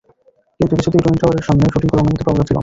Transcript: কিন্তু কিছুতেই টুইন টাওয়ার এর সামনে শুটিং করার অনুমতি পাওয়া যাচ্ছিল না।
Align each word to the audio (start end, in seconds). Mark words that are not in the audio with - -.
কিন্তু 0.57 0.73
কিছুতেই 0.77 1.03
টুইন 1.05 1.15
টাওয়ার 1.21 1.37
এর 1.39 1.45
সামনে 1.49 1.71
শুটিং 1.73 1.87
করার 1.91 2.03
অনুমতি 2.03 2.23
পাওয়া 2.27 2.37
যাচ্ছিল 2.39 2.55
না। 2.57 2.59